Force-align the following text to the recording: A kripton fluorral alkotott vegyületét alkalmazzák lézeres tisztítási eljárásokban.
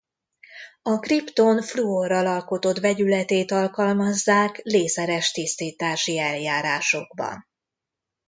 A 0.81 0.99
kripton 0.99 1.61
fluorral 1.61 2.25
alkotott 2.27 2.77
vegyületét 2.79 3.51
alkalmazzák 3.51 4.59
lézeres 4.63 5.31
tisztítási 5.31 6.17
eljárásokban. 6.19 7.47